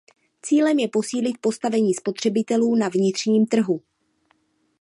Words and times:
Cílem 0.41 0.79
je 0.79 0.87
posílit 0.87 1.37
postavení 1.41 1.93
spotřebitelů 1.93 2.75
na 2.75 2.89
vnitřním 2.89 3.45
trhu. 3.45 3.81